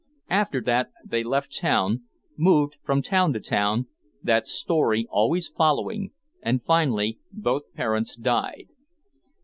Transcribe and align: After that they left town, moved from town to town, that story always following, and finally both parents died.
After 0.31 0.61
that 0.61 0.89
they 1.05 1.23
left 1.23 1.55
town, 1.55 2.05
moved 2.35 2.77
from 2.83 3.03
town 3.03 3.33
to 3.33 3.39
town, 3.39 3.85
that 4.23 4.47
story 4.47 5.05
always 5.11 5.47
following, 5.47 6.09
and 6.41 6.65
finally 6.65 7.19
both 7.31 7.71
parents 7.75 8.15
died. 8.15 8.65